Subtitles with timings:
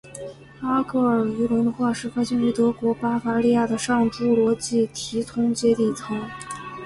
[0.61, 6.19] 阿戈尔鱼龙的化石发现于德国巴伐利亚的上侏罗纪提通阶地层。